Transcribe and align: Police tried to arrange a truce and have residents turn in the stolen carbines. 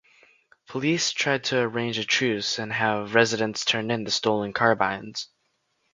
Police 0.67 1.11
tried 1.11 1.43
to 1.43 1.59
arrange 1.59 1.99
a 1.99 2.03
truce 2.03 2.57
and 2.57 2.73
have 2.73 3.13
residents 3.13 3.63
turn 3.63 3.91
in 3.91 4.03
the 4.03 4.09
stolen 4.09 4.51
carbines. 4.51 5.27